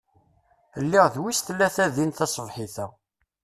[0.83, 2.87] Lliɣ d wis tlata din taṣebḥit-a.